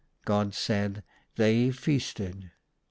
God 0.25 0.55
said," 0.55 1.03
They 1.37 1.69
feasted." 1.69 2.49